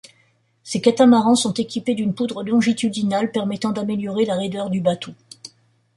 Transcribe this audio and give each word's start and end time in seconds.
Ces 0.63 0.81
catamarans 0.81 1.35
sont 1.35 1.53
équipés 1.53 1.93
d'une 1.93 2.15
poutre 2.15 2.41
longitudinale 2.41 3.31
permettant 3.31 3.69
d'améliorer 3.71 4.25
la 4.25 4.33
raideur 4.35 4.71
du 4.71 4.81
bateau. 4.81 5.11